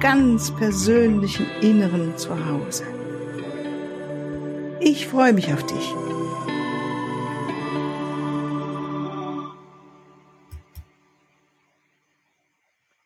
[0.00, 2.84] ganz persönlichen Inneren zu Hause.
[4.80, 5.94] Ich freue mich auf dich.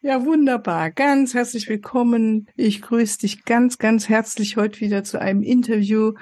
[0.03, 0.93] Ja, wunderbar.
[0.93, 2.47] Ganz herzlich willkommen.
[2.55, 6.13] Ich grüße dich ganz, ganz herzlich heute wieder zu einem Interview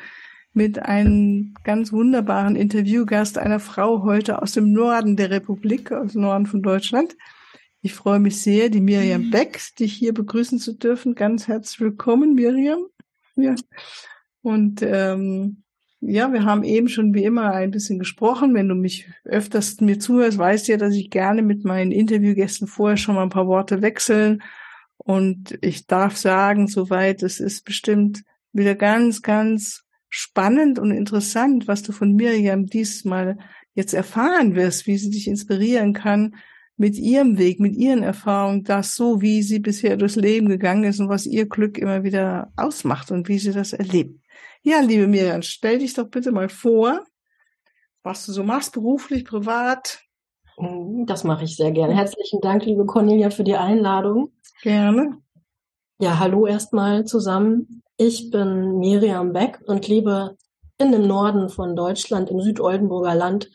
[0.55, 6.23] mit einem ganz wunderbaren Interviewgast, einer Frau heute aus dem Norden der Republik, aus dem
[6.23, 7.15] Norden von Deutschland.
[7.85, 9.31] Ich freue mich sehr, die Miriam mhm.
[9.31, 11.17] Beck, dich hier begrüßen zu dürfen.
[11.17, 12.87] Ganz herzlich willkommen, Miriam.
[13.35, 13.57] Ja.
[14.41, 15.65] Und ähm,
[15.99, 18.55] ja, wir haben eben schon wie immer ein bisschen gesprochen.
[18.55, 22.69] Wenn du mich öfters mir zuhörst, weißt du ja, dass ich gerne mit meinen Interviewgästen
[22.69, 24.43] vorher schon mal ein paar Worte wechseln.
[24.97, 31.83] Und ich darf sagen, soweit, es ist bestimmt wieder ganz, ganz spannend und interessant, was
[31.83, 33.39] du von Miriam diesmal
[33.75, 36.37] jetzt erfahren wirst, wie sie dich inspirieren kann,
[36.77, 41.01] mit ihrem Weg, mit ihren Erfahrungen, das so, wie sie bisher durchs Leben gegangen ist
[41.01, 44.21] und was ihr Glück immer wieder ausmacht und wie sie das erlebt.
[44.63, 47.05] Ja, liebe Miriam, stell dich doch bitte mal vor,
[48.03, 50.01] was du so machst, beruflich, privat.
[50.59, 51.95] Mhm, das mache ich sehr gerne.
[51.95, 54.33] Herzlichen Dank, liebe Cornelia, für die Einladung.
[54.63, 55.19] Gerne.
[56.01, 57.83] Ja, hallo erstmal zusammen.
[57.97, 60.37] Ich bin Miriam Beck und lebe
[60.79, 63.51] in dem Norden von Deutschland, im Südoldenburger Land,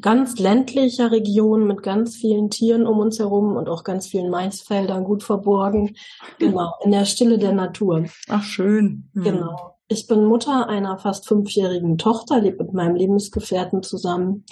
[0.00, 5.04] ganz ländlicher Region mit ganz vielen Tieren um uns herum und auch ganz vielen Maisfeldern
[5.04, 5.94] gut verborgen.
[6.38, 8.04] Genau, in der Stille der Natur.
[8.28, 9.10] Ach, schön.
[9.12, 9.22] Mhm.
[9.22, 9.70] Genau.
[9.88, 14.44] Ich bin Mutter einer fast fünfjährigen Tochter, lebe mit meinem Lebensgefährten zusammen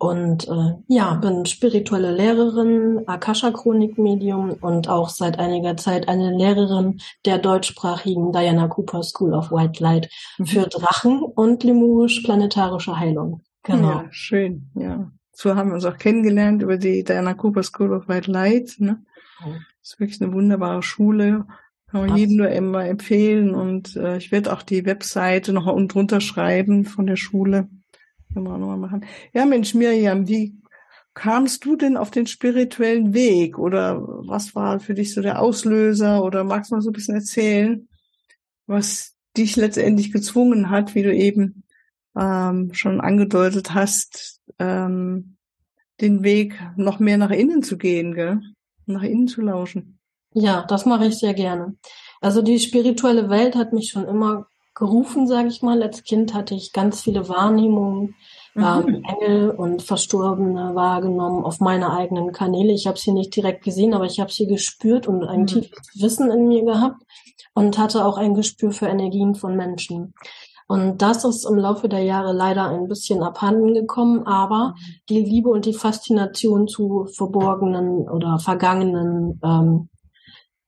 [0.00, 7.36] und äh, ja, bin spirituelle Lehrerin, Akasha-Chronik-Medium und auch seit einiger Zeit eine Lehrerin der
[7.36, 10.46] deutschsprachigen Diana Cooper School of White Light mhm.
[10.46, 13.42] für Drachen und lemurisch-planetarische Heilung.
[13.62, 14.02] Genau.
[14.02, 15.10] Ja, schön, ja.
[15.32, 18.76] So haben wir uns auch kennengelernt über die Diana Cooper School of White Light.
[18.78, 19.02] Ne?
[19.40, 21.46] Das ist wirklich eine wunderbare Schule.
[21.90, 23.54] Kann man jedem nur immer empfehlen.
[23.54, 27.68] Und äh, ich werde auch die Webseite noch unten drunter schreiben von der Schule.
[28.32, 29.06] Können wir auch nochmal machen.
[29.32, 30.54] Ja, Mensch, Miriam, wie
[31.14, 33.58] kamst du denn auf den spirituellen Weg?
[33.58, 36.22] Oder was war für dich so der Auslöser?
[36.22, 37.88] Oder magst du mal so ein bisschen erzählen,
[38.66, 41.64] was dich letztendlich gezwungen hat, wie du eben
[42.18, 45.36] ähm, schon angedeutet hast, ähm,
[46.00, 48.40] den Weg noch mehr nach innen zu gehen, gell?
[48.86, 49.98] nach innen zu lauschen.
[50.32, 51.76] Ja, das mache ich sehr gerne.
[52.20, 55.82] Also die spirituelle Welt hat mich schon immer gerufen, sage ich mal.
[55.82, 58.14] Als Kind hatte ich ganz viele Wahrnehmungen,
[58.54, 58.64] mhm.
[58.64, 62.72] ähm, Engel und Verstorbene wahrgenommen auf meine eigenen Kanäle.
[62.72, 65.46] Ich habe sie nicht direkt gesehen, aber ich habe sie gespürt und ein mhm.
[65.46, 67.02] tiefes Wissen in mir gehabt
[67.54, 70.14] und hatte auch ein Gespür für Energien von Menschen.
[70.70, 74.76] Und das ist im Laufe der Jahre leider ein bisschen abhanden gekommen, aber
[75.08, 79.88] die Liebe und die Faszination zu verborgenen oder vergangenen, ähm,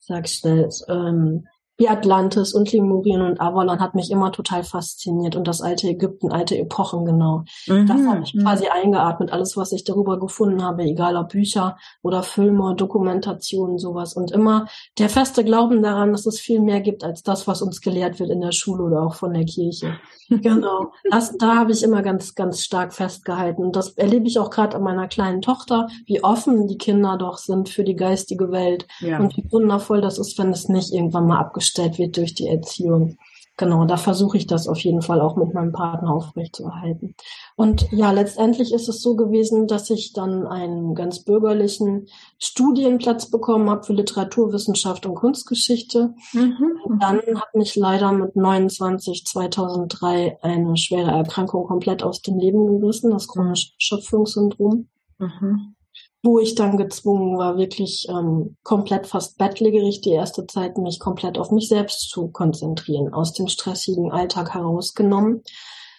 [0.01, 1.47] sag ich schnell, ähm,
[1.83, 6.31] wie Atlantis und Lemurien und Avalon hat mich immer total fasziniert und das alte Ägypten,
[6.31, 7.43] alte Epochen genau.
[7.67, 7.89] Mhm.
[7.89, 12.23] Das habe ich quasi eingeatmet, alles, was ich darüber gefunden habe, egal ob Bücher oder
[12.23, 14.15] Filme, Dokumentationen, sowas.
[14.15, 14.67] Und immer
[14.97, 18.31] der feste Glauben daran, dass es viel mehr gibt als das, was uns gelehrt wird
[18.31, 19.99] in der Schule oder auch von der Kirche.
[20.29, 20.93] genau.
[21.11, 23.65] Das, da habe ich immer ganz, ganz stark festgehalten.
[23.65, 27.39] Und das erlebe ich auch gerade an meiner kleinen Tochter, wie offen die Kinder doch
[27.39, 29.19] sind für die geistige Welt ja.
[29.19, 32.49] und wie wundervoll das ist, wenn es nicht irgendwann mal abgeschlossen gestellt wird durch die
[32.49, 33.17] Erziehung.
[33.59, 37.15] Genau, da versuche ich das auf jeden Fall auch mit meinem Partner aufrechtzuerhalten.
[37.55, 43.69] Und ja, letztendlich ist es so gewesen, dass ich dann einen ganz bürgerlichen Studienplatz bekommen
[43.69, 46.15] habe für Literaturwissenschaft und Kunstgeschichte.
[46.33, 46.81] Mhm.
[46.85, 52.81] Und dann hat mich leider mit 29 2003 eine schwere Erkrankung komplett aus dem Leben
[52.81, 54.89] gerissen, das chronische Schöpfungssyndrom.
[55.19, 55.75] Mhm
[56.23, 61.37] wo ich dann gezwungen war, wirklich ähm, komplett fast bettlägerig die erste Zeit, mich komplett
[61.37, 65.43] auf mich selbst zu konzentrieren, aus dem stressigen Alltag herausgenommen,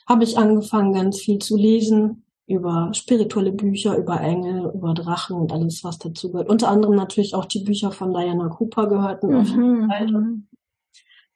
[0.08, 5.52] habe ich angefangen, ganz viel zu lesen über spirituelle Bücher, über Engel, über Drachen und
[5.52, 6.50] alles, was dazu gehört.
[6.50, 9.36] Unter anderem natürlich auch die Bücher von Diana Cooper gehörten mhm.
[9.36, 10.08] auf jeden Fall.
[10.08, 10.48] Mhm.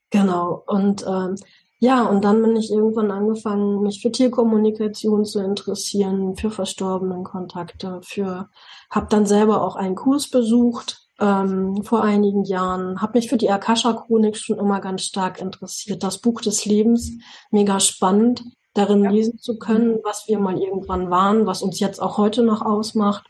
[0.09, 0.63] Genau.
[0.67, 1.35] Und ähm,
[1.79, 7.99] ja, und dann bin ich irgendwann angefangen, mich für Tierkommunikation zu interessieren, für verstorbenen Kontakte,
[8.03, 8.49] für,
[8.89, 13.51] habe dann selber auch einen Kurs besucht ähm, vor einigen Jahren, habe mich für die
[13.51, 16.01] Akasha-Chronik schon immer ganz stark interessiert.
[16.01, 17.11] Das Buch des Lebens,
[17.51, 18.43] mega spannend,
[18.73, 19.11] darin ja.
[19.11, 23.25] lesen zu können, was wir mal irgendwann waren, was uns jetzt auch heute noch ausmacht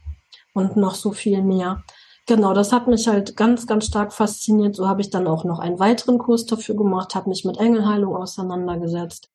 [0.54, 1.84] und noch so viel mehr.
[2.28, 4.76] Genau, das hat mich halt ganz, ganz stark fasziniert.
[4.76, 8.16] So habe ich dann auch noch einen weiteren Kurs dafür gemacht, habe mich mit Engelheilung
[8.16, 9.32] auseinandergesetzt.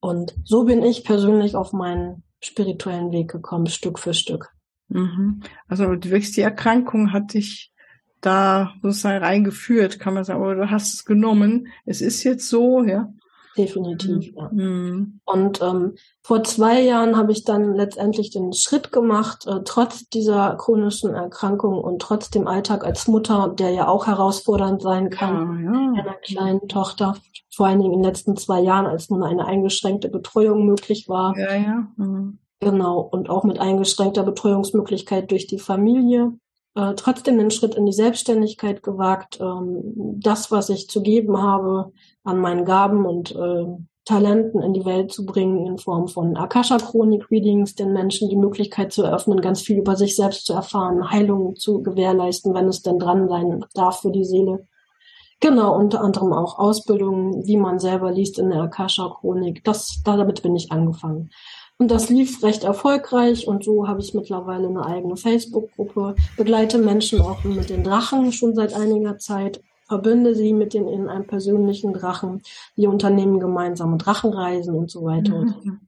[0.00, 4.52] Und so bin ich persönlich auf meinen spirituellen Weg gekommen, Stück für Stück.
[4.88, 5.40] Mhm.
[5.66, 7.72] Also wirklich die Erkrankung hat dich
[8.20, 11.68] da sozusagen reingeführt, kann man sagen, aber du hast es genommen.
[11.86, 13.12] Es ist jetzt so, ja.
[13.56, 14.50] Definitiv, ja.
[14.52, 15.20] Mhm.
[15.24, 20.56] Und ähm, vor zwei Jahren habe ich dann letztendlich den Schritt gemacht, äh, trotz dieser
[20.56, 25.72] chronischen Erkrankung und trotz dem Alltag als Mutter, der ja auch herausfordernd sein kann, ja,
[25.72, 26.02] ja.
[26.02, 27.16] einer kleinen Tochter,
[27.54, 31.36] vor allen Dingen in den letzten zwei Jahren, als nun eine eingeschränkte Betreuung möglich war.
[31.38, 31.86] Ja, ja.
[31.96, 32.38] Mhm.
[32.60, 36.32] Genau, und auch mit eingeschränkter Betreuungsmöglichkeit durch die Familie.
[36.76, 39.80] Äh, trotzdem den Schritt in die Selbstständigkeit gewagt, ähm,
[40.20, 41.92] das, was ich zu geben habe,
[42.22, 43.64] an meinen Gaben und äh,
[44.04, 49.02] Talenten in die Welt zu bringen in Form von Akasha-Chronik-Readings, den Menschen die Möglichkeit zu
[49.02, 53.26] eröffnen, ganz viel über sich selbst zu erfahren, Heilung zu gewährleisten, wenn es denn dran
[53.28, 54.66] sein darf für die Seele.
[55.40, 59.64] Genau, unter anderem auch Ausbildungen, wie man selber liest in der Akasha-Chronik.
[59.64, 61.30] Das, damit bin ich angefangen.
[61.78, 67.20] Und das lief recht erfolgreich und so habe ich mittlerweile eine eigene Facebook-Gruppe, begleite Menschen
[67.20, 71.92] auch mit den Drachen schon seit einiger Zeit verbinde sie mit den in einem persönlichen
[71.92, 72.42] Drachen.
[72.74, 75.44] Wir unternehmen gemeinsame Drachenreisen und so weiter.
[75.44, 75.80] Mhm.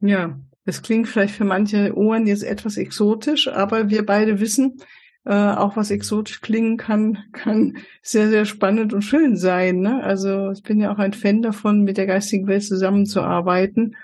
[0.00, 4.78] Ja, es klingt vielleicht für manche Ohren jetzt etwas exotisch, aber wir beide wissen,
[5.24, 9.80] äh, auch was exotisch klingen kann, kann sehr, sehr spannend und schön sein.
[9.80, 10.02] Ne?
[10.02, 13.96] Also ich bin ja auch ein Fan davon, mit der geistigen Welt zusammenzuarbeiten.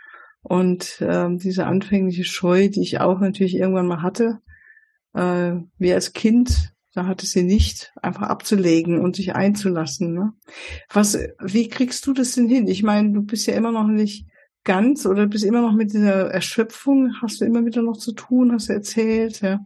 [0.46, 4.38] Und ähm, diese anfängliche Scheu, die ich auch natürlich irgendwann mal hatte,
[5.14, 10.14] äh, wie als Kind da hatte sie nicht, einfach abzulegen und sich einzulassen.
[10.14, 10.32] Ne?
[10.90, 12.66] Was, wie kriegst du das denn hin?
[12.68, 14.26] Ich meine, du bist ja immer noch nicht
[14.64, 18.50] ganz oder bist immer noch mit dieser Erschöpfung, hast du immer wieder noch zu tun,
[18.50, 19.60] hast du erzählt, ja.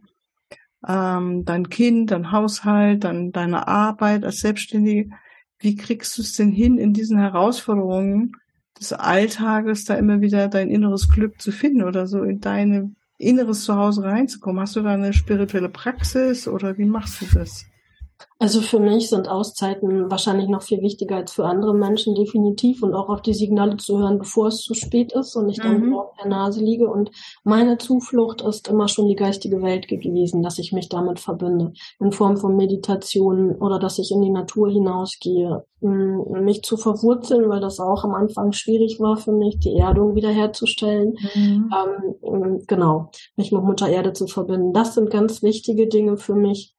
[0.85, 5.09] Ähm, dein Kind, dein Haushalt, dann deine Arbeit als Selbstständige.
[5.57, 8.33] Wie kriegst du es denn hin, in diesen Herausforderungen
[8.81, 13.63] des Alltages da immer wieder dein inneres Glück zu finden oder so in deine inneres
[13.63, 14.61] Zuhause reinzukommen?
[14.61, 17.65] Hast du da eine spirituelle Praxis oder wie machst du das?
[18.41, 22.95] Also für mich sind Auszeiten wahrscheinlich noch viel wichtiger als für andere Menschen definitiv und
[22.95, 25.93] auch auf die Signale zu hören, bevor es zu spät ist und ich dann mhm.
[25.93, 26.89] auf der Nase liege.
[26.89, 27.11] Und
[27.43, 32.11] meine Zuflucht ist immer schon die geistige Welt gewesen, dass ich mich damit verbinde in
[32.11, 37.79] Form von Meditation oder dass ich in die Natur hinausgehe, mich zu verwurzeln, weil das
[37.79, 41.15] auch am Anfang schwierig war für mich, die Erdung wiederherzustellen.
[41.35, 41.71] Mhm.
[42.25, 44.73] Ähm, genau, mich mit Mutter Erde zu verbinden.
[44.73, 46.73] Das sind ganz wichtige Dinge für mich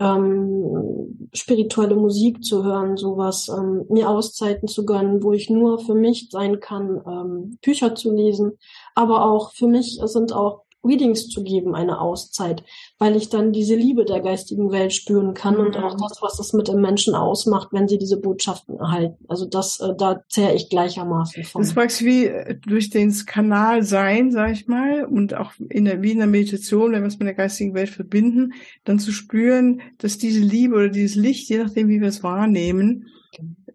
[0.00, 5.94] ähm, spirituelle Musik zu hören, sowas, ähm, mir Auszeiten zu gönnen, wo ich nur für
[5.94, 8.58] mich sein kann, ähm, Bücher zu lesen.
[8.94, 12.62] Aber auch für mich sind auch Readings zu geben, eine Auszeit,
[12.98, 15.66] weil ich dann diese Liebe der geistigen Welt spüren kann mhm.
[15.66, 19.24] und auch das, was es mit dem Menschen ausmacht, wenn sie diese Botschaften erhalten.
[19.28, 21.62] Also das, äh, da zähre ich gleichermaßen von.
[21.62, 26.02] Das magst wie äh, durch den Kanal sein, sag ich mal, und auch in der,
[26.02, 28.52] wie in der Meditation, wenn wir es mit der geistigen Welt verbinden,
[28.84, 33.06] dann zu spüren, dass diese Liebe oder dieses Licht, je nachdem, wie wir es wahrnehmen,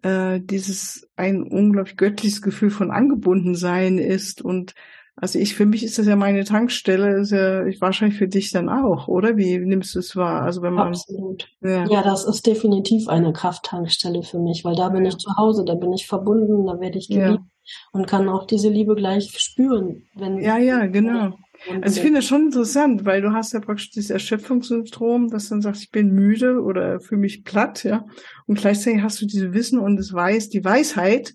[0.02, 4.74] äh, dieses ein unglaublich göttliches Gefühl von Angebundensein ist und
[5.16, 8.68] also ich, für mich ist das ja meine Tankstelle, ist ja wahrscheinlich für dich dann
[8.68, 9.36] auch, oder?
[9.36, 10.42] Wie nimmst du es wahr?
[10.42, 10.88] Also wenn man.
[10.88, 11.48] Absolut.
[11.60, 11.86] Ja.
[11.86, 15.10] ja, das ist definitiv eine Krafttankstelle für mich, weil da bin ja.
[15.10, 17.70] ich zu Hause, da bin ich verbunden, da werde ich geliebt ja.
[17.92, 20.40] und kann auch diese Liebe gleich spüren, wenn.
[20.40, 21.34] Ja, ja, genau.
[21.80, 25.62] Also ich finde das schon interessant, weil du hast ja praktisch dieses Erschöpfungssyndrom, dass dann
[25.62, 28.04] sagst, ich bin müde oder fühle mich platt, ja.
[28.46, 31.34] Und gleichzeitig hast du diese Wissen und das Weiß, die Weisheit,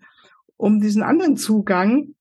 [0.57, 2.13] um diesen anderen Zugang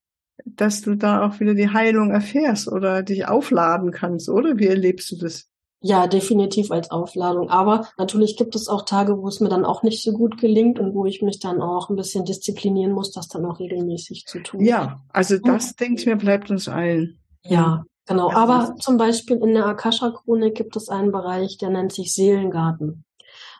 [0.55, 4.57] dass du da auch wieder die Heilung erfährst oder dich aufladen kannst, oder?
[4.57, 5.49] Wie erlebst du das?
[5.81, 7.49] Ja, definitiv als Aufladung.
[7.49, 10.77] Aber natürlich gibt es auch Tage, wo es mir dann auch nicht so gut gelingt
[10.77, 14.39] und wo ich mich dann auch ein bisschen disziplinieren muss, das dann auch regelmäßig zu
[14.39, 14.65] tun.
[14.65, 15.75] Ja, also das, mhm.
[15.79, 17.19] denke ich mir, bleibt uns allen.
[17.45, 18.29] Ja, genau.
[18.31, 23.05] Aber zum Beispiel in der Akasha-Chronik gibt es einen Bereich, der nennt sich Seelengarten.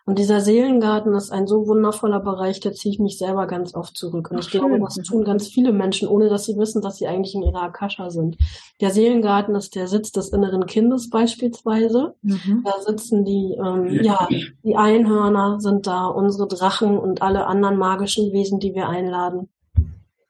[0.10, 3.96] Und dieser Seelengarten ist ein so wundervoller Bereich, da ziehe ich mich selber ganz oft
[3.96, 4.32] zurück.
[4.32, 7.36] Und ich glaube, das tun ganz viele Menschen, ohne dass sie wissen, dass sie eigentlich
[7.36, 8.36] in ihrer Akasha sind.
[8.82, 12.16] Der Seelengarten ist der Sitz des inneren Kindes beispielsweise.
[12.24, 12.64] Mhm.
[12.66, 14.28] Da sitzen die, ähm, ja,
[14.64, 19.48] die Einhörner sind da, unsere Drachen und alle anderen magischen Wesen, die wir einladen.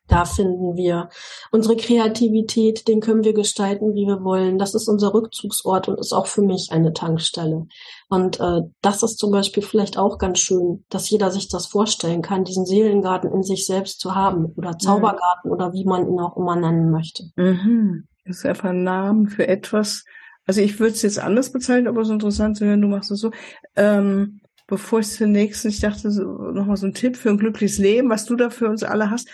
[0.09, 1.09] Da finden wir
[1.51, 4.57] unsere Kreativität, den können wir gestalten, wie wir wollen.
[4.57, 7.67] Das ist unser Rückzugsort und ist auch für mich eine Tankstelle.
[8.09, 12.21] Und äh, das ist zum Beispiel vielleicht auch ganz schön, dass jeder sich das vorstellen
[12.23, 14.77] kann, diesen Seelengarten in sich selbst zu haben oder.
[14.79, 15.51] Zaubergarten mhm.
[15.51, 17.23] oder wie man ihn auch immer nennen möchte.
[17.35, 18.07] Mhm.
[18.25, 20.05] Das ist einfach ein Name für etwas.
[20.45, 23.11] Also ich würde es jetzt anders bezeichnen, aber es ist interessant zu hören, du machst
[23.11, 23.31] es so.
[23.75, 28.09] Ähm, bevor ich zunächst, ich dachte so, nochmal so ein Tipp für ein glückliches Leben,
[28.09, 29.29] was du da für uns alle hast.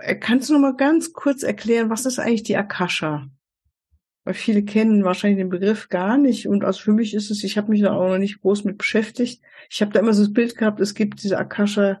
[0.00, 3.28] Äh, kannst du noch mal ganz kurz erklären, was ist eigentlich die Akasha?
[4.24, 7.56] Weil viele kennen wahrscheinlich den Begriff gar nicht und also für mich ist es, ich
[7.56, 9.40] habe mich da auch noch nicht groß mit beschäftigt.
[9.70, 12.00] Ich habe da immer so das Bild gehabt, es gibt diese Akasha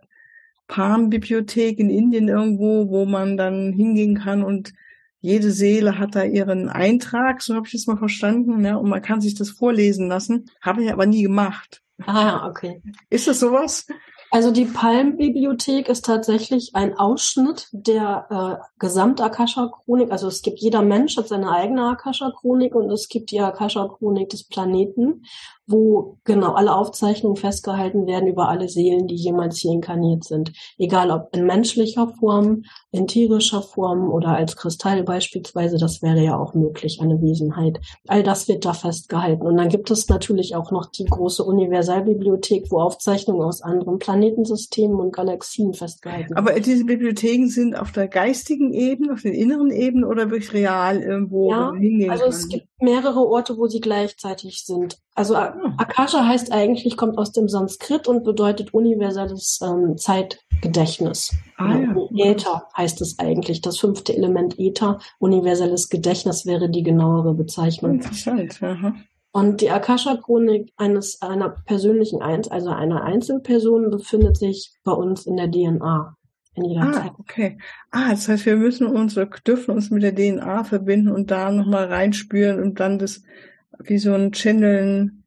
[0.66, 4.72] Palm Bibliothek in Indien irgendwo, wo man dann hingehen kann und
[5.20, 9.02] jede Seele hat da ihren Eintrag, so habe ich es mal verstanden, ja, und man
[9.02, 10.50] kann sich das vorlesen lassen.
[10.60, 11.82] Habe ich aber nie gemacht.
[12.04, 12.82] Ah, okay.
[13.08, 13.86] Ist das sowas?
[14.30, 20.10] Also die Palm-Bibliothek ist tatsächlich ein Ausschnitt der äh, Gesamt-Akasha-Chronik.
[20.10, 24.44] Also es gibt jeder Mensch hat seine eigene Akasha-Chronik und es gibt die Akasha-Chronik des
[24.44, 25.24] Planeten
[25.66, 30.52] wo genau alle Aufzeichnungen festgehalten werden über alle Seelen, die jemals hier inkarniert sind.
[30.78, 36.38] Egal ob in menschlicher Form, in tierischer Form oder als Kristall beispielsweise, das wäre ja
[36.38, 37.80] auch möglich, eine Wesenheit.
[38.06, 39.42] All das wird da festgehalten.
[39.46, 45.00] Und dann gibt es natürlich auch noch die große Universalbibliothek, wo Aufzeichnungen aus anderen Planetensystemen
[45.00, 46.38] und Galaxien festgehalten werden.
[46.48, 51.02] Aber diese Bibliotheken sind auf der geistigen Ebene, auf den inneren Ebenen oder wirklich real
[51.02, 52.62] irgendwo ja, hingehen Also kann?
[52.80, 54.98] Mehrere Orte, wo sie gleichzeitig sind.
[55.14, 61.34] Also Akasha heißt eigentlich, kommt aus dem Sanskrit und bedeutet universelles ähm, Zeitgedächtnis.
[61.56, 61.78] Ah,
[62.10, 62.30] ja.
[62.30, 63.62] Äther heißt es eigentlich.
[63.62, 67.94] Das fünfte Element Äther, universelles Gedächtnis wäre die genauere Bezeichnung.
[67.94, 68.62] Interessant.
[68.62, 68.94] Aha.
[69.32, 75.36] Und die Akasha-Chronik eines einer persönlichen Eins, also einer Einzelperson, befindet sich bei uns in
[75.36, 76.16] der DNA.
[76.56, 77.12] In jeder ah, Zeit.
[77.18, 77.58] okay.
[77.90, 79.14] Ah, das heißt, wir müssen uns,
[79.46, 83.22] dürfen uns mit der DNA verbinden und da nochmal reinspüren und dann das
[83.78, 85.22] wie so ein Channeln.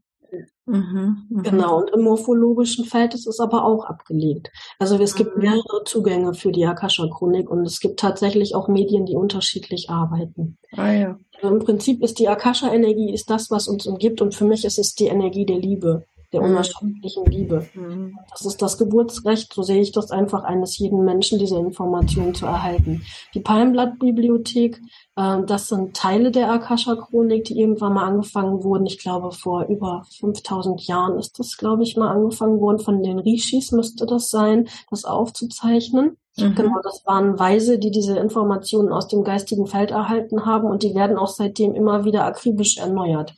[0.66, 1.42] Mhm, mh.
[1.44, 4.52] Genau, und im morphologischen Feld ist es aber auch abgelegt.
[4.78, 5.44] Also es gibt mhm.
[5.44, 10.58] mehrere Zugänge für die Akasha-Chronik und es gibt tatsächlich auch Medien, die unterschiedlich arbeiten.
[10.76, 11.20] Ah, ja.
[11.42, 14.78] Also Im Prinzip ist die Akasha-Energie ist das, was uns umgibt und für mich ist
[14.78, 16.52] es die Energie der Liebe der mhm.
[16.52, 17.68] unerschöpflichen Liebe.
[17.74, 18.18] Mhm.
[18.32, 22.46] Das ist das Geburtsrecht, so sehe ich das einfach eines jeden Menschen, diese Informationen zu
[22.46, 23.04] erhalten.
[23.34, 24.82] Die Palmblatt-Bibliothek,
[25.16, 28.86] äh, das sind Teile der Akasha-Chronik, die irgendwann mal angefangen wurden.
[28.86, 32.80] Ich glaube, vor über 5000 Jahren ist das, glaube ich, mal angefangen worden.
[32.80, 36.18] Von den Rishis müsste das sein, das aufzuzeichnen.
[36.42, 36.56] Mhm.
[36.56, 40.96] Genau, das waren Weise, die diese Informationen aus dem geistigen Feld erhalten haben und die
[40.96, 43.34] werden auch seitdem immer wieder akribisch erneuert.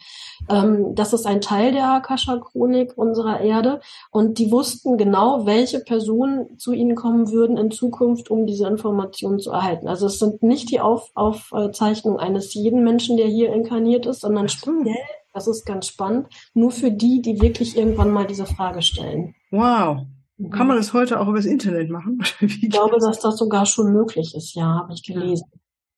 [0.50, 3.82] Ähm, das ist ein Teil der Akasha-Chronik unserer Erde
[4.12, 9.40] und die wussten genau, welche Personen zu ihnen kommen würden in Zukunft, um diese Informationen
[9.40, 9.88] zu erhalten.
[9.88, 14.50] Also es sind nicht die Auf Aufzeichnungen eines jeden Menschen, der hier inkarniert ist, sondern
[14.50, 14.96] speziell,
[15.34, 19.36] das ist ganz spannend, nur für die, die wirklich irgendwann mal diese Frage stellen.
[19.52, 20.06] Wow.
[20.50, 22.24] Kann man das heute auch übers Internet machen?
[22.40, 25.46] ich glaube, dass das sogar schon möglich ist, ja, habe ich gelesen.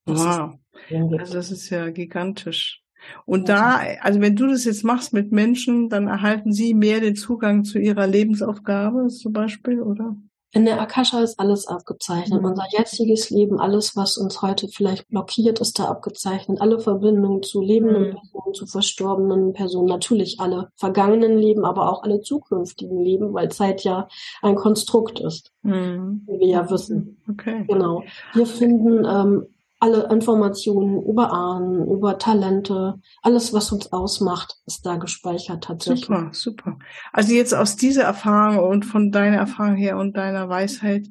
[0.06, 0.54] Das wow.
[0.92, 2.82] also das ist ja gigantisch.
[3.26, 7.16] Und da, also wenn du das jetzt machst mit Menschen, dann erhalten sie mehr den
[7.16, 10.16] Zugang zu ihrer Lebensaufgabe zum Beispiel, oder?
[10.56, 12.42] In der Akasha ist alles abgezeichnet.
[12.42, 12.50] Mhm.
[12.50, 16.62] Unser jetziges Leben, alles, was uns heute vielleicht blockiert, ist da abgezeichnet.
[16.62, 18.14] Alle Verbindungen zu lebenden mhm.
[18.14, 23.84] Personen, zu verstorbenen Personen, natürlich alle vergangenen Leben, aber auch alle zukünftigen Leben, weil Zeit
[23.84, 24.08] ja
[24.44, 26.22] ein Konstrukt ist, mhm.
[26.28, 27.18] wie wir ja wissen.
[27.28, 27.66] Okay.
[27.68, 28.04] Genau.
[28.34, 29.48] Wir finden ähm,
[29.84, 36.06] alle Informationen über Ahnen, über Talente, alles, was uns ausmacht, ist da gespeichert tatsächlich.
[36.06, 36.80] Super, super.
[37.12, 41.10] Also jetzt aus dieser Erfahrung und von deiner Erfahrung her und deiner Weisheit,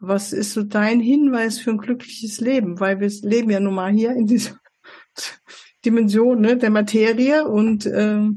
[0.00, 2.80] was ist so dein Hinweis für ein glückliches Leben?
[2.80, 4.56] Weil wir leben ja nun mal hier in dieser
[5.84, 8.28] Dimension ne, der Materie und äh,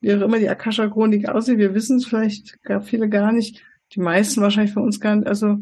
[0.00, 3.62] wie auch immer die Akasha-Chronik aussieht, wir wissen es vielleicht gar viele gar nicht,
[3.92, 5.28] die meisten wahrscheinlich von uns gar nicht.
[5.28, 5.58] Also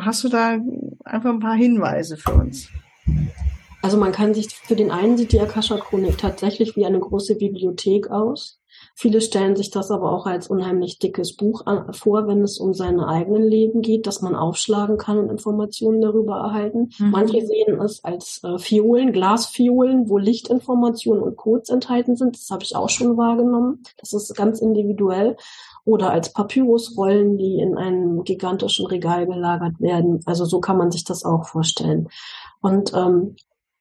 [0.00, 0.58] hast du da
[1.04, 2.68] einfach ein paar Hinweise für uns.
[3.82, 8.10] Also man kann sich, für den einen sieht die Akasha-Chronik tatsächlich wie eine große Bibliothek
[8.10, 8.58] aus.
[8.96, 12.74] Viele stellen sich das aber auch als unheimlich dickes Buch an, vor, wenn es um
[12.74, 16.90] seine eigenen Leben geht, dass man aufschlagen kann und Informationen darüber erhalten.
[16.98, 17.10] Mhm.
[17.10, 22.36] Manche sehen es als äh, Fiolen, Glasfiolen, wo Lichtinformationen und Codes enthalten sind.
[22.36, 23.82] Das habe ich auch schon wahrgenommen.
[23.98, 25.36] Das ist ganz individuell
[25.84, 30.20] oder als Papyrusrollen, die in einem gigantischen Regal gelagert werden.
[30.24, 32.08] Also so kann man sich das auch vorstellen.
[32.60, 33.36] Und ähm,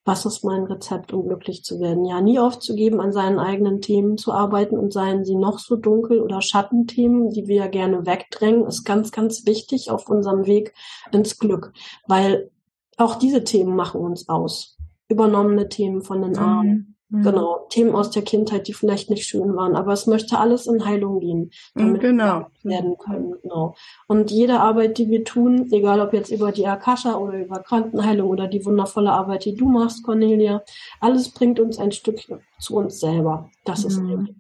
[0.06, 2.04] was ist mein Rezept, um glücklich zu werden?
[2.04, 6.22] Ja, nie aufzugeben, an seinen eigenen Themen zu arbeiten und seien sie noch so dunkel
[6.22, 10.74] oder Schattenthemen, die wir ja gerne wegdrängen, ist ganz, ganz wichtig auf unserem Weg
[11.14, 11.72] ins Glück,
[12.06, 12.52] weil
[12.98, 14.78] auch diese Themen machen uns aus.
[15.08, 17.20] Übernommene Themen von den Armen, mhm.
[17.20, 17.24] Mhm.
[17.24, 20.84] Genau, Themen aus der Kindheit, die vielleicht nicht schön waren, aber es möchte alles in
[20.84, 22.48] Heilung gehen, damit genau.
[22.64, 23.36] wir werden können.
[23.42, 23.76] Genau.
[24.08, 28.30] Und jede Arbeit, die wir tun, egal ob jetzt über die Akasha oder über Quantenheilung
[28.30, 30.64] oder die wundervolle Arbeit, die du machst, Cornelia,
[31.00, 32.20] alles bringt uns ein Stück
[32.60, 33.50] zu uns selber.
[33.66, 34.36] Das ist mhm.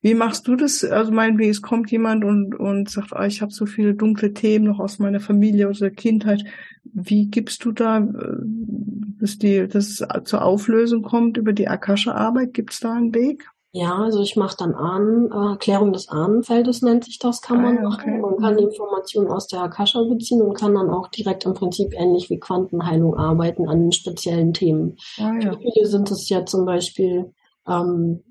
[0.00, 0.84] Wie machst du das?
[0.84, 4.66] Also meinetwegen, es kommt jemand und, und sagt, ah, ich habe so viele dunkle Themen
[4.66, 6.44] noch aus meiner Familie, aus der Kindheit.
[6.84, 8.36] Wie gibst du da, äh,
[9.20, 12.54] dass, die, dass es zur Auflösung kommt über die Akasha-Arbeit?
[12.54, 13.48] Gibt es da einen Weg?
[13.72, 17.78] Ja, also ich mache dann Ahnen, äh, Klärung des Ahnenfeldes nennt sich das, kann man
[17.78, 18.10] ah, okay.
[18.10, 18.20] machen.
[18.20, 18.70] Man kann die mhm.
[18.70, 23.14] Informationen aus der Akasha beziehen und kann dann auch direkt im Prinzip ähnlich wie Quantenheilung
[23.16, 24.96] arbeiten an speziellen Themen.
[25.18, 25.52] Ah, ja.
[25.52, 27.32] Für viele sind es ja zum Beispiel
[27.66, 28.22] ähm,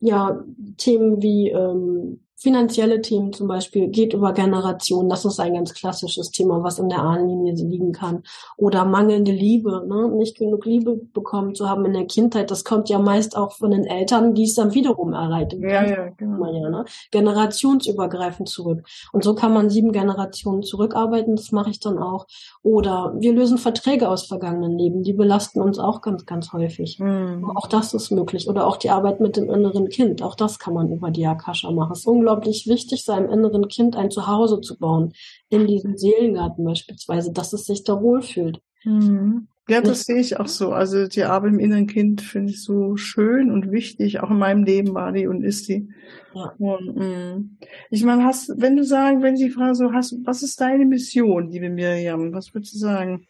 [0.00, 0.42] ja
[0.76, 5.10] Themen wie ähm, Finanzielle Themen zum Beispiel geht über Generationen.
[5.10, 8.22] Das ist ein ganz klassisches Thema, was in der Ahnenlinie liegen kann.
[8.56, 10.08] Oder mangelnde Liebe, ne?
[10.08, 12.50] nicht genug Liebe bekommen zu haben in der Kindheit.
[12.50, 15.62] Das kommt ja meist auch von den Eltern, die es dann wiederum erreichen.
[15.62, 16.50] Ja, ja, genau.
[16.50, 16.86] Ja, ne?
[17.10, 18.88] Generationsübergreifend zurück.
[19.12, 21.36] Und so kann man sieben Generationen zurückarbeiten.
[21.36, 22.26] Das mache ich dann auch.
[22.62, 25.02] Oder wir lösen Verträge aus vergangenen Leben.
[25.02, 26.98] Die belasten uns auch ganz, ganz häufig.
[27.00, 27.50] Mhm.
[27.54, 28.48] Auch das ist möglich.
[28.48, 30.22] Oder auch die Arbeit mit dem inneren Kind.
[30.22, 31.92] Auch das kann man über die Akasha machen.
[31.92, 35.12] Es ist unglaublich wichtig, seinem inneren Kind ein Zuhause zu bauen.
[35.48, 38.60] In diesem Seelengarten beispielsweise, dass es sich da wohlfühlt.
[38.84, 39.48] Mhm.
[39.68, 40.72] Ja, das sehe ich auch so.
[40.72, 44.20] Also die Arbeit im inneren Kind finde ich so schön und wichtig.
[44.20, 45.88] Auch in meinem Leben war die und ist die.
[46.34, 46.52] Ja.
[46.58, 47.44] Und, mh.
[47.90, 51.50] ich meine, hast, wenn du sagen, wenn die Frage so hast, was ist deine Mission,
[51.50, 52.32] liebe Miriam?
[52.32, 53.28] Was würdest du sagen?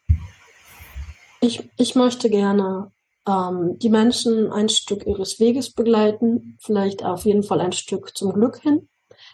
[1.43, 2.91] Ich, ich möchte gerne
[3.27, 8.33] ähm, die Menschen ein Stück ihres Weges begleiten, vielleicht auf jeden Fall ein Stück zum
[8.33, 8.89] Glück hin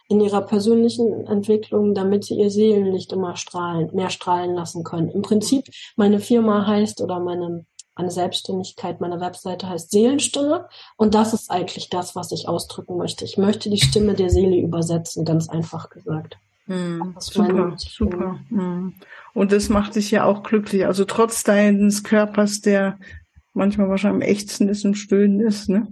[0.08, 5.10] in ihrer persönlichen Entwicklung, damit sie ihr Seelenlicht immer strahlen, mehr strahlen lassen können.
[5.10, 5.66] Im Prinzip,
[5.96, 7.66] meine Firma heißt oder meine,
[7.96, 13.24] meine Selbstständigkeit, meine Webseite heißt Seelenstimme und das ist eigentlich das, was ich ausdrücken möchte.
[13.24, 16.36] Ich möchte die Stimme der Seele übersetzen, ganz einfach gesagt.
[16.66, 18.38] Mm, super, super.
[18.50, 18.94] Mm.
[19.34, 20.86] Und das macht dich ja auch glücklich.
[20.86, 22.98] Also trotz deines Körpers, der
[23.56, 25.88] manchmal wahrscheinlich am echtsten ist und stöhnen ist, ne?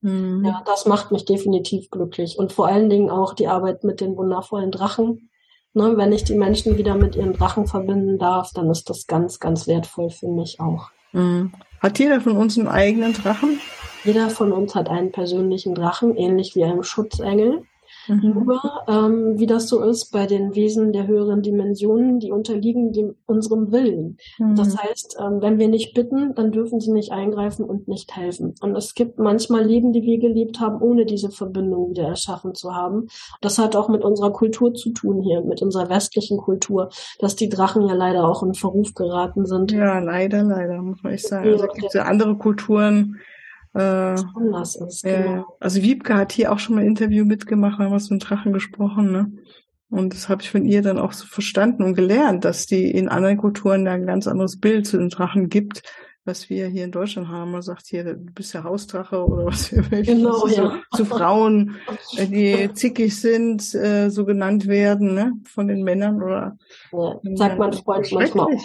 [0.00, 0.44] Mhm.
[0.44, 2.38] Ja, das macht mich definitiv glücklich.
[2.38, 5.30] Und vor allen Dingen auch die Arbeit mit den wundervollen Drachen.
[5.74, 9.40] Ne, wenn ich die Menschen wieder mit ihren Drachen verbinden darf, dann ist das ganz,
[9.40, 10.90] ganz wertvoll für mich auch.
[11.12, 11.52] Mhm.
[11.80, 13.60] Hat jeder von uns einen eigenen Drachen?
[14.04, 17.64] Jeder von uns hat einen persönlichen Drachen, ähnlich wie einem Schutzengel
[18.08, 18.32] mhm.
[18.32, 23.14] über, ähm, wie das so ist bei den Wesen der höheren Dimensionen, die unterliegen dem,
[23.26, 24.18] unserem Willen.
[24.38, 24.56] Mhm.
[24.56, 28.54] Das heißt, ähm, wenn wir nicht bitten, dann dürfen sie nicht eingreifen und nicht helfen.
[28.60, 32.74] Und es gibt manchmal Leben, die wir gelebt haben, ohne diese Verbindung wieder erschaffen zu
[32.74, 33.08] haben.
[33.40, 37.48] Das hat auch mit unserer Kultur zu tun hier, mit unserer westlichen Kultur, dass die
[37.48, 39.72] Drachen ja leider auch in Verruf geraten sind.
[39.72, 41.48] Ja, leider, leider, muss man echt sagen.
[41.48, 43.16] Also, es gibt ja andere Kulturen,
[43.74, 45.02] äh, anders ist.
[45.02, 45.56] Genau.
[45.60, 48.52] also Wiebke hat hier auch schon mal ein Interview mitgemacht, haben wir so einen Drachen
[48.52, 49.32] gesprochen, ne?
[49.88, 53.08] Und das habe ich von ihr dann auch so verstanden und gelernt, dass die in
[53.08, 55.82] anderen Kulturen da ein ganz anderes Bild zu den Drachen gibt,
[56.24, 57.52] was wir hier in Deutschland haben.
[57.52, 60.82] Man sagt hier, du bist ja Hausdrache oder was wir genau, so, ja.
[60.94, 61.76] zu Frauen,
[62.16, 65.32] äh, die zickig sind, äh, so genannt werden, ne?
[65.44, 66.56] Von den Männern oder.
[66.92, 68.56] Ja, sagt mein Freund manchmal.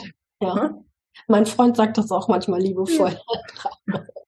[0.42, 0.64] Ja.
[0.64, 0.86] Hm?
[1.28, 3.16] Mein Freund sagt das auch manchmal liebevoll.
[3.88, 4.04] Ja.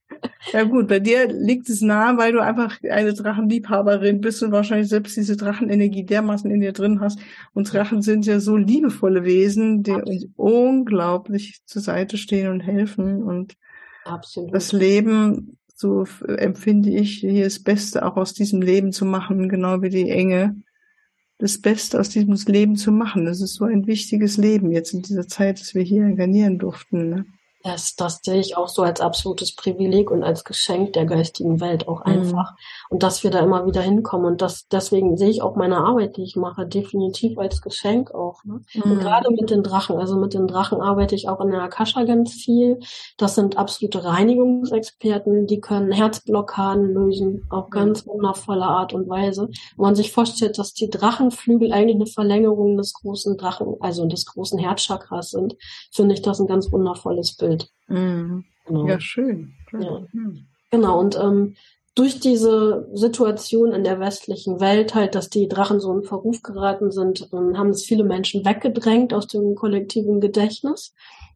[0.52, 4.90] Ja gut, bei dir liegt es nahe, weil du einfach eine Drachenliebhaberin bist und wahrscheinlich
[4.90, 7.20] selbst diese Drachenenergie dermaßen in dir drin hast.
[7.54, 13.24] Und Drachen sind ja so liebevolle Wesen, die uns unglaublich zur Seite stehen und helfen.
[13.24, 13.56] Und
[14.04, 14.54] Absolut.
[14.54, 19.82] das Leben, so empfinde ich, hier das Beste auch aus diesem Leben zu machen, genau
[19.82, 20.58] wie die Enge.
[21.38, 23.26] Das Beste aus diesem Leben zu machen.
[23.26, 27.10] Das ist so ein wichtiges Leben jetzt in dieser Zeit, dass wir hier inkarnieren durften.
[27.10, 27.26] Ne?
[27.64, 31.88] Das, das sehe ich auch so als absolutes Privileg und als Geschenk der geistigen Welt
[31.88, 32.12] auch mhm.
[32.12, 32.52] einfach.
[32.52, 32.58] Mhm.
[32.90, 34.26] Und dass wir da immer wieder hinkommen.
[34.26, 38.44] Und das, deswegen sehe ich auch meine Arbeit, die ich mache, definitiv als Geschenk auch.
[38.44, 38.60] Ne?
[38.74, 38.82] Mhm.
[38.84, 42.04] Und gerade mit den Drachen, also mit den Drachen arbeite ich auch in der Akasha
[42.04, 42.80] ganz viel.
[43.18, 49.48] Das sind absolute Reinigungsexperten, die können Herzblockaden lösen, auf ganz wundervolle Art und Weise.
[49.78, 54.26] Wenn man sich vorstellt, dass die Drachenflügel eigentlich eine Verlängerung des großen Drachen, also des
[54.26, 55.56] großen Herzchakras sind,
[55.92, 57.70] finde ich das ein ganz wundervolles Bild entwickelt.
[57.88, 58.46] Mhm.
[58.66, 58.88] Genau.
[58.88, 59.54] Ja, schön.
[59.74, 60.06] Ja.
[60.12, 60.48] Mhm.
[60.72, 61.56] Genau, und ähm,
[61.96, 66.92] durch diese Situation in der westlichen Welt halt, dass die Drachen so in Verruf geraten
[66.92, 70.94] sind, ähm, haben es viele Menschen weggedrängt aus dem kollektiven Gedächtnis.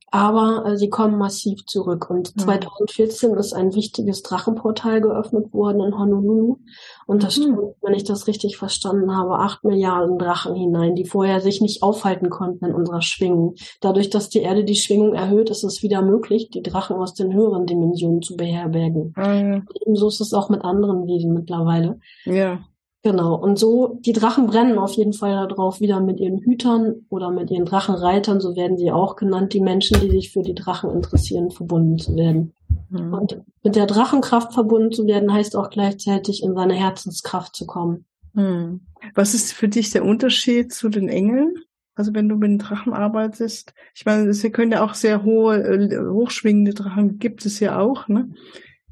[0.10, 2.10] Aber äh, sie kommen massiv zurück.
[2.10, 2.41] Und mhm.
[2.41, 6.58] 2014 ist ein wichtiges Drachenportal geöffnet worden in Honolulu.
[7.06, 7.74] Und da mhm.
[7.82, 12.30] wenn ich das richtig verstanden habe, acht Milliarden Drachen hinein, die vorher sich nicht aufhalten
[12.30, 13.56] konnten in unserer Schwingung.
[13.82, 17.34] Dadurch, dass die Erde die Schwingung erhöht, ist es wieder möglich, die Drachen aus den
[17.34, 19.13] höheren Dimensionen zu beherbergen.
[19.15, 19.67] Mhm.
[19.82, 22.00] Ebenso ist es auch mit anderen Wesen mittlerweile.
[22.26, 22.60] Ja.
[23.08, 23.36] Genau.
[23.36, 27.50] Und so, die Drachen brennen auf jeden Fall darauf, wieder mit ihren Hütern oder mit
[27.50, 31.50] ihren Drachenreitern, so werden sie auch genannt, die Menschen, die sich für die Drachen interessieren,
[31.50, 32.54] verbunden zu werden.
[32.89, 33.13] Mhm.
[33.13, 38.04] Und mit der Drachenkraft verbunden zu werden, heißt auch gleichzeitig in seine Herzenskraft zu kommen.
[38.34, 38.82] Mhm.
[39.15, 41.56] Was ist für dich der Unterschied zu den Engeln?
[41.96, 45.63] Also wenn du mit den Drachen arbeitest, ich meine, sie können ja auch sehr hohe,
[45.63, 48.32] äh, hochschwingende Drachen, gibt es ja auch, ne?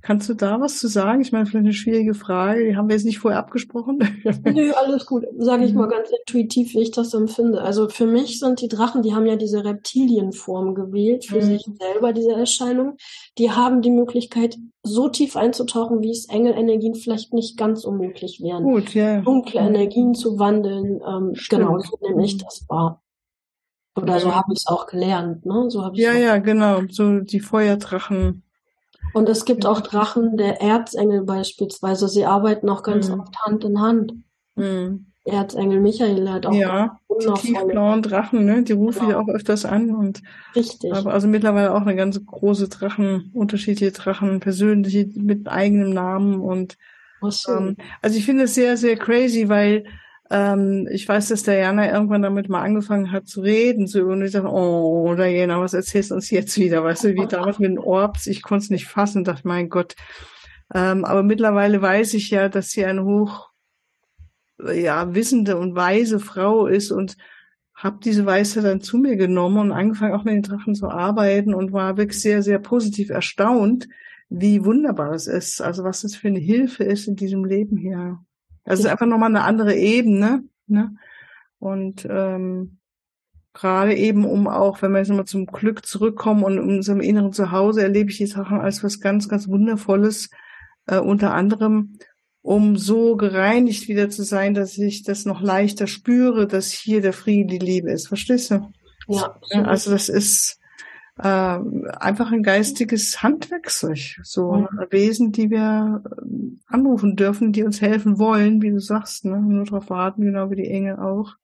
[0.05, 1.21] Kannst du da was zu sagen?
[1.21, 3.97] Ich meine, vielleicht eine schwierige Frage, die haben wir jetzt nicht vorher abgesprochen.
[4.45, 5.25] Nö, alles gut.
[5.39, 7.63] Sage ich mal ganz intuitiv, wie ich das empfinde.
[7.63, 11.41] Also für mich sind die Drachen, die haben ja diese Reptilienform gewählt, für mhm.
[11.41, 12.97] sich selber diese Erscheinung.
[13.39, 18.61] Die haben die Möglichkeit, so tief einzutauchen, wie es Engelenergien vielleicht nicht ganz unmöglich wären.
[18.61, 19.21] Gut, ja.
[19.21, 23.01] Dunkle Energien zu wandeln, ähm, genau, so nehme ich das wahr.
[23.95, 25.65] Oder so habe ich es auch gelernt, ne?
[25.71, 26.81] So habe ich Ja, ja, genau.
[26.91, 28.43] So die Feuerdrachen.
[29.15, 32.09] Und es gibt auch Drachen der Erzengel beispielsweise.
[32.09, 33.21] Sie arbeiten auch ganz mhm.
[33.21, 34.13] oft Hand in Hand.
[34.55, 35.05] Mhm.
[35.23, 38.63] Erzengel Michael hat auch ja, die tiefblauen Drachen, ne?
[38.63, 39.11] Die rufen genau.
[39.11, 40.21] ja auch öfters an und
[40.53, 40.93] richtig.
[40.93, 46.75] Aber also mittlerweile auch eine ganz große Drachen, unterschiedliche Drachen, persönliche mit eigenem Namen und
[47.21, 47.53] so.
[47.53, 49.85] ähm, also ich finde es sehr, sehr crazy, weil
[50.31, 54.31] ähm, ich weiß, dass Diana irgendwann damit mal angefangen hat zu reden, so und ich
[54.31, 56.83] dachte, oh, Diana, was erzählst du uns jetzt wieder?
[56.83, 59.95] Weißt du, wie damals mit den Orbs, ich konnte es nicht fassen, dachte, mein Gott.
[60.73, 63.51] Ähm, aber mittlerweile weiß ich ja, dass sie eine hoch,
[64.73, 67.17] ja, wissende und weise Frau ist und
[67.75, 71.53] habe diese Weisheit dann zu mir genommen und angefangen auch mit den Drachen zu arbeiten
[71.53, 73.87] und war wirklich sehr, sehr positiv erstaunt,
[74.29, 75.61] wie wunderbar es ist.
[75.61, 78.19] Also was das für eine Hilfe ist in diesem Leben hier.
[78.65, 80.43] Also es ist einfach nochmal eine andere Ebene.
[80.67, 80.95] Ne?
[81.59, 82.79] Und ähm,
[83.53, 87.31] gerade eben um auch, wenn wir jetzt nochmal zum Glück zurückkommen und in unserem inneren
[87.31, 90.29] Zuhause erlebe ich die Sachen als was ganz, ganz Wundervolles,
[90.87, 91.97] äh, unter anderem,
[92.41, 97.13] um so gereinigt wieder zu sein, dass ich das noch leichter spüre, dass hier der
[97.13, 98.07] Friede, die Liebe ist.
[98.07, 98.71] Verstehst du?
[99.07, 99.39] Ja.
[99.63, 100.59] Also das ist
[101.17, 101.59] äh,
[101.99, 104.19] einfach ein geistiges Handwerkzeug.
[104.23, 104.67] So mhm.
[104.89, 109.39] Wesen, die wir äh, anrufen dürfen, die uns helfen wollen, wie du sagst, ne?
[109.39, 111.35] nur darauf warten, genau wie die Engel auch.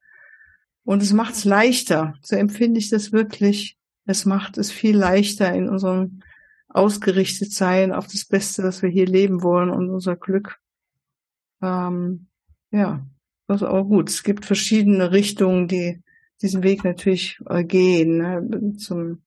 [0.83, 2.15] Und es macht es leichter.
[2.21, 3.77] So empfinde ich das wirklich.
[4.05, 6.21] Es macht es viel leichter in unserem
[6.67, 10.59] ausgerichtet sein auf das Beste, dass wir hier leben wollen und unser Glück.
[11.61, 12.27] Ähm,
[12.71, 13.05] ja,
[13.47, 14.09] das ist auch gut.
[14.09, 16.01] Es gibt verschiedene Richtungen, die
[16.41, 18.75] diesen Weg natürlich äh, gehen, ne?
[18.77, 19.21] zum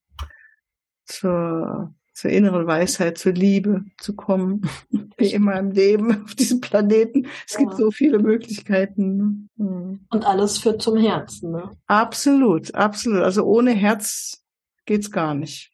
[1.04, 4.68] zur, zur inneren Weisheit, zur Liebe zu kommen,
[5.18, 7.26] wie immer im Leben auf diesem Planeten.
[7.46, 7.60] Es ja.
[7.60, 9.48] gibt so viele Möglichkeiten.
[9.56, 10.06] Mhm.
[10.10, 11.52] Und alles führt zum Herzen.
[11.52, 11.70] Ne?
[11.86, 13.20] Absolut, absolut.
[13.20, 14.44] Also ohne Herz
[14.86, 15.72] geht's gar nicht.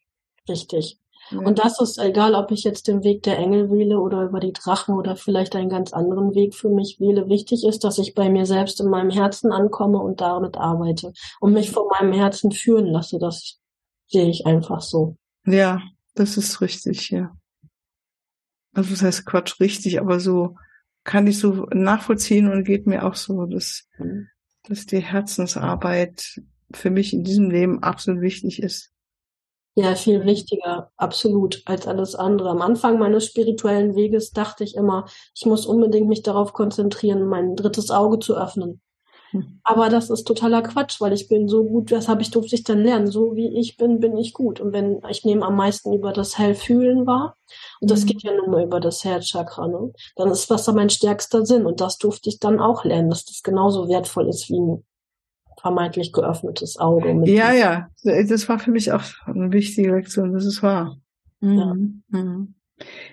[0.49, 1.01] Richtig.
[1.31, 4.53] Und das ist egal, ob ich jetzt den Weg der Engel wähle oder über die
[4.53, 7.29] Drachen oder vielleicht einen ganz anderen Weg für mich wähle.
[7.29, 11.53] Wichtig ist, dass ich bei mir selbst in meinem Herzen ankomme und damit arbeite und
[11.53, 13.17] mich von meinem Herzen führen lasse.
[13.17, 13.59] Das
[14.07, 15.15] sehe ich einfach so.
[15.45, 15.81] Ja,
[16.15, 17.35] das ist richtig, ja.
[18.73, 20.57] Also das heißt Quatsch richtig, aber so
[21.03, 24.27] kann ich so nachvollziehen und geht mir auch so, dass, mhm.
[24.63, 28.91] dass die Herzensarbeit für mich in diesem Leben absolut wichtig ist.
[29.73, 32.49] Ja, viel wichtiger, absolut, als alles andere.
[32.49, 37.55] Am Anfang meines spirituellen Weges dachte ich immer, ich muss unbedingt mich darauf konzentrieren, mein
[37.55, 38.81] drittes Auge zu öffnen.
[39.63, 42.63] Aber das ist totaler Quatsch, weil ich bin so gut, das habe ich, durfte ich
[42.63, 43.07] dann lernen.
[43.07, 44.59] So wie ich bin, bin ich gut.
[44.59, 47.37] Und wenn, ich nehme am meisten über das Hellfühlen wahr.
[47.79, 48.07] Und das mhm.
[48.07, 49.91] geht ja nun mal über das Herzchakra, ne?
[50.15, 51.65] Dann ist Wasser mein stärkster Sinn.
[51.65, 54.83] Und das durfte ich dann auch lernen, dass das genauso wertvoll ist wie ein
[55.59, 57.21] vermeintlich geöffnetes Auge.
[57.25, 57.87] ja, ja.
[58.03, 60.33] Das war für mich auch eine wichtige Lektion.
[60.33, 60.97] Das ist wahr.
[61.39, 61.57] Mhm.
[62.11, 62.19] Ja.
[62.19, 62.55] Mhm.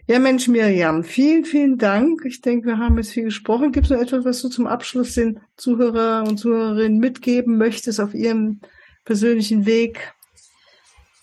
[0.07, 2.24] Ja, Mensch, Miriam, vielen, vielen Dank.
[2.24, 3.72] Ich denke, wir haben jetzt viel gesprochen.
[3.72, 8.14] Gibt es noch etwas, was du zum Abschluss den Zuhörer und Zuhörerinnen mitgeben möchtest auf
[8.14, 8.61] ihrem
[9.04, 10.14] persönlichen Weg?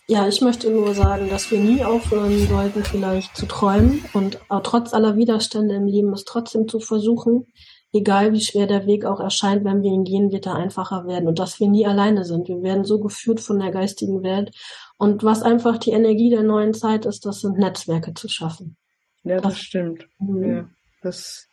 [0.07, 4.93] Ja, ich möchte nur sagen, dass wir nie aufhören sollten, vielleicht zu träumen und trotz
[4.93, 7.47] aller Widerstände im Leben es trotzdem zu versuchen,
[7.91, 11.27] egal wie schwer der Weg auch erscheint, wenn wir ihn gehen, wird er einfacher werden
[11.27, 12.47] und dass wir nie alleine sind.
[12.47, 14.51] Wir werden so geführt von der geistigen Welt
[14.97, 18.77] und was einfach die Energie der neuen Zeit ist, das sind Netzwerke zu schaffen.
[19.23, 20.07] Ja, das, das stimmt.
[20.19, 20.43] Mhm.
[20.43, 20.69] Ja,
[21.01, 21.47] das,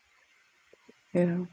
[1.12, 1.46] ja.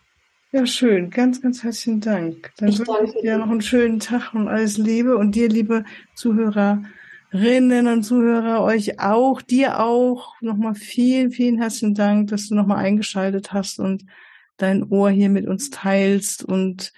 [0.52, 1.12] Ja, schön.
[1.12, 2.52] Ganz, ganz herzlichen Dank.
[2.58, 5.86] Dann ich wünsche ich dir noch einen schönen Tag und alles Liebe und dir, liebe
[6.16, 6.82] Zuhörer,
[7.32, 10.34] Zuhörerinnen und Zuhörer, euch auch, dir auch.
[10.42, 14.04] Nochmal vielen, vielen herzlichen Dank, dass du nochmal eingeschaltet hast und
[14.58, 16.44] dein Ohr hier mit uns teilst.
[16.44, 16.92] Und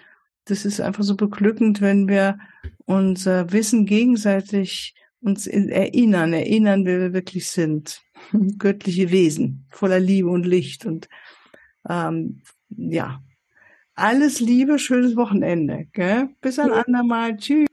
[0.45, 2.39] das ist einfach so beglückend, wenn wir
[2.86, 8.01] unser Wissen gegenseitig uns erinnern, erinnern, wer wir wirklich sind.
[8.58, 10.86] Göttliche Wesen, voller Liebe und Licht.
[10.86, 11.10] Und
[11.88, 13.21] ähm, ja,
[13.95, 15.88] alles Liebe, schönes Wochenende.
[15.93, 16.30] Gell?
[16.41, 17.38] Bis ein andermal.
[17.38, 17.67] Tschüss.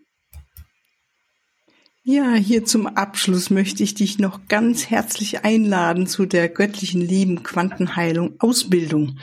[2.02, 7.42] Ja, hier zum Abschluss möchte ich dich noch ganz herzlich einladen zu der göttlichen Lieben
[7.42, 9.18] Quantenheilung Ausbildung.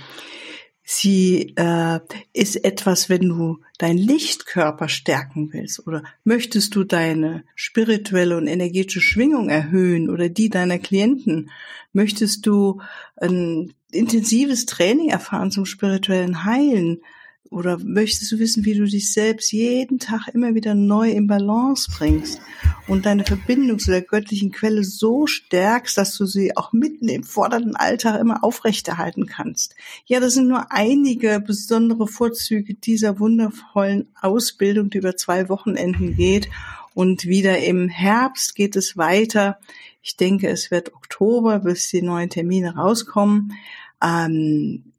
[0.88, 2.00] Sie äh,
[2.32, 9.02] ist etwas, wenn du dein Lichtkörper stärken willst oder möchtest du deine spirituelle und energetische
[9.02, 11.50] Schwingung erhöhen oder die deiner Klienten,
[11.92, 12.82] möchtest du
[13.18, 17.02] ein intensives Training erfahren zum spirituellen Heilen,
[17.50, 21.90] oder möchtest du wissen, wie du dich selbst jeden Tag immer wieder neu in Balance
[21.96, 22.42] bringst
[22.88, 27.24] und deine Verbindung zu der göttlichen Quelle so stärkst, dass du sie auch mitten im
[27.24, 29.76] fordernden Alltag immer aufrechterhalten kannst?
[30.06, 36.50] Ja, das sind nur einige besondere Vorzüge dieser wundervollen Ausbildung, die über zwei Wochenenden geht.
[36.94, 39.60] Und wieder im Herbst geht es weiter.
[40.02, 43.54] Ich denke, es wird Oktober, bis die neuen Termine rauskommen.
[44.02, 44.95] Ähm, äh,